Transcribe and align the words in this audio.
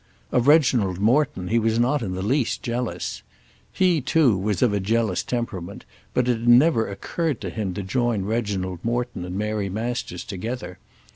Of 0.31 0.47
Reginald 0.47 0.97
Morton 0.99 1.49
he 1.49 1.59
was 1.59 1.77
not 1.77 2.01
in 2.01 2.15
the 2.15 2.23
least 2.23 2.63
jealous. 2.63 3.21
He, 3.71 4.01
too, 4.01 4.35
was 4.35 4.63
of 4.63 4.73
a 4.73 4.79
jealous 4.79 5.21
temperament, 5.21 5.85
but 6.15 6.27
it 6.27 6.39
had 6.39 6.47
never 6.47 6.89
occurred 6.89 7.39
to 7.41 7.51
him 7.51 7.75
to 7.75 7.83
join 7.83 8.25
Reginald 8.25 8.79
Morton 8.81 9.23
and 9.25 9.35
Mary 9.37 9.69
Masters 9.69 10.23
together. 10.23 10.79